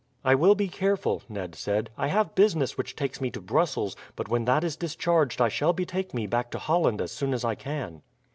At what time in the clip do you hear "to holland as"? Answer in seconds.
6.49-7.11